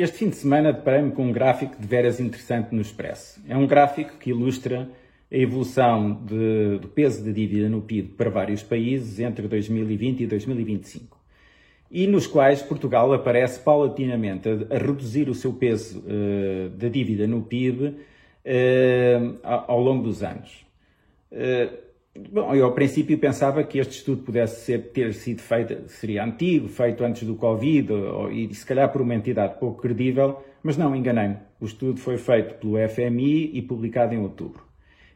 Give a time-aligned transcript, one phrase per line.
[0.00, 3.38] Este fim de semana deparei-me com um gráfico de veras interessante no Expresso.
[3.46, 4.88] É um gráfico que ilustra
[5.30, 10.26] a evolução de, do peso da dívida no PIB para vários países entre 2020 e
[10.26, 11.20] 2025
[11.90, 17.26] e nos quais Portugal aparece paulatinamente a, a reduzir o seu peso uh, da dívida
[17.26, 17.94] no PIB uh,
[19.42, 20.64] ao, ao, longo dos anos.
[21.30, 21.76] Uh,
[22.18, 26.66] Bom, eu ao princípio pensava que este estudo pudesse ser, ter sido feito, seria antigo,
[26.66, 30.94] feito antes do Covid, ou, e se calhar por uma entidade pouco credível, mas não,
[30.96, 31.36] enganei-me.
[31.60, 34.64] O estudo foi feito pelo FMI e publicado em outubro.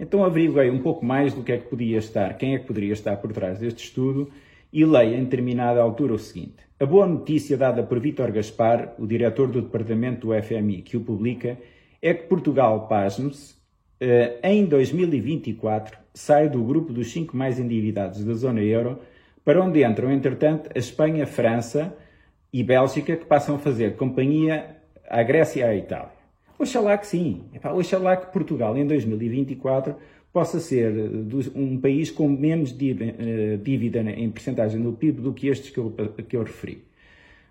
[0.00, 2.94] Então averiguei um pouco mais do que é que podia estar, quem é que poderia
[2.94, 4.30] estar por trás deste estudo,
[4.72, 6.56] e leio em determinada altura o seguinte.
[6.80, 11.02] A boa notícia dada por Vítor Gaspar, o diretor do departamento do FMI, que o
[11.02, 11.58] publica,
[12.00, 13.58] é que Portugal, pasme-se,
[14.42, 18.98] em 2024 sai do grupo dos cinco mais endividados da zona euro,
[19.44, 21.96] para onde entram, entretanto, a Espanha, França
[22.52, 24.76] e Bélgica, que passam a fazer companhia
[25.08, 26.18] à Grécia e à Itália.
[26.58, 27.44] Oxalá que sim.
[27.72, 29.94] Oxalá que Portugal, em 2024,
[30.32, 35.48] possa ser eh, um país com menos eh, dívida em percentagem do PIB do que
[35.48, 35.94] estes que eu,
[36.28, 36.82] que eu referi.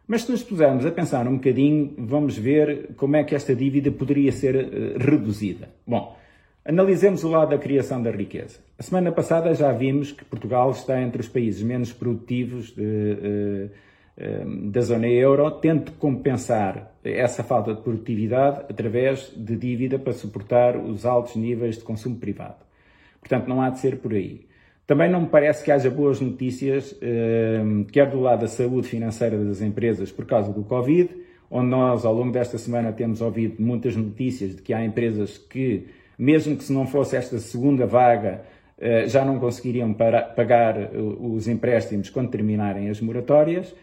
[0.06, 3.92] Mas se nos pusermos a pensar um bocadinho, vamos ver como é que esta dívida
[3.92, 4.56] poderia ser
[5.00, 5.70] reduzida.
[5.86, 6.18] Bom,
[6.68, 8.60] Analisemos o lado da criação da riqueza.
[8.78, 13.70] A semana passada já vimos que Portugal está entre os países menos produtivos de, de,
[14.18, 20.12] eh, de, da zona euro, tendo compensar essa falta de produtividade através de dívida para
[20.12, 22.58] suportar os altos níveis de consumo privado.
[23.22, 24.46] Portanto, não há de ser por aí.
[24.86, 27.62] Também não me parece que haja boas notícias, eh,
[27.94, 31.12] quer do lado da saúde financeira das empresas por causa do Covid,
[31.50, 35.88] onde nós, ao longo desta semana, temos ouvido muitas notícias de que há empresas que
[36.18, 38.44] mesmo que se não fosse esta segunda vaga,
[38.80, 43.74] eh, já não conseguiriam pagar eh, os empréstimos quando terminarem as moratórias,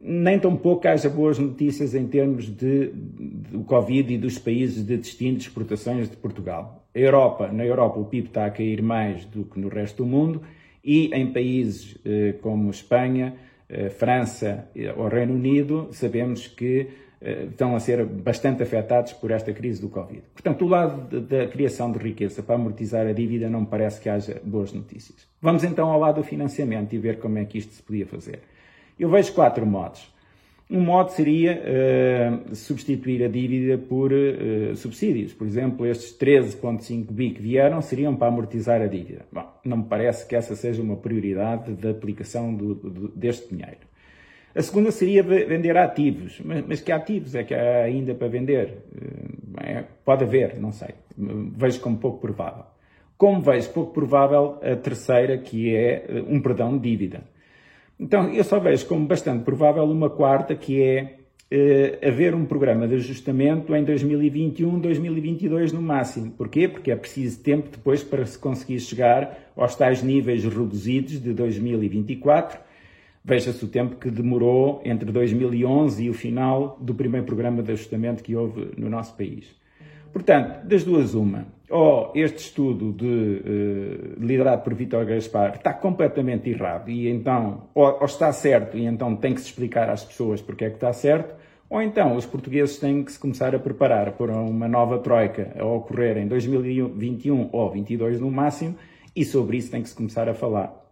[0.00, 5.36] nem tampouco haja boas notícias em termos de, do Covid e dos países de destino
[5.36, 6.86] de exportações de Portugal.
[6.94, 10.42] Europa, na Europa o PIB está a cair mais do que no resto do mundo
[10.82, 13.34] e em países eh, como Espanha,
[13.98, 14.66] França
[14.96, 16.86] ou Reino Unido, sabemos que
[17.20, 20.22] estão a ser bastante afetados por esta crise do Covid.
[20.32, 24.08] Portanto, do lado da criação de riqueza para amortizar a dívida, não me parece que
[24.08, 25.26] haja boas notícias.
[25.40, 28.40] Vamos então ao lado do financiamento e ver como é que isto se podia fazer.
[28.98, 30.12] Eu vejo quatro modos.
[30.70, 35.32] Um modo seria uh, substituir a dívida por uh, subsídios.
[35.32, 39.24] Por exemplo, estes 13,5 bi que vieram seriam para amortizar a dívida.
[39.32, 43.88] Bom, não me parece que essa seja uma prioridade da aplicação do, do, deste dinheiro.
[44.58, 46.40] A segunda seria vender ativos.
[46.44, 48.78] Mas, mas, que ativos é que há ainda para vender?
[49.62, 50.88] É, pode haver, não sei.
[51.16, 52.64] Vejo como pouco provável.
[53.16, 57.22] Como vejo pouco provável a terceira, que é eh, um perdão de dívida.
[58.00, 61.18] Então, eu só vejo como bastante provável uma quarta, que é
[61.52, 66.32] eh, haver um programa de ajustamento em 2021, 2022 no máximo.
[66.32, 66.66] Porquê?
[66.66, 72.66] Porque é preciso tempo depois para se conseguir chegar aos tais níveis reduzidos de 2024
[73.28, 78.22] Veja-se o tempo que demorou entre 2011 e o final do primeiro programa de ajustamento
[78.22, 79.54] que houve no nosso país.
[80.10, 81.44] Portanto, das duas, uma.
[81.68, 87.98] Ou este estudo de, uh, liderado por Vítor Gaspar está completamente errado e então, ou,
[88.00, 90.90] ou, está certo e então tem que se explicar às pessoas porque é que está
[90.94, 91.34] certo,
[91.68, 95.66] ou então os portugueses têm que se começar a preparar para uma nova troika a
[95.66, 98.74] ocorrer em 2021 ou 2022 no máximo
[99.14, 100.87] e sobre isso tem que se começar a falar.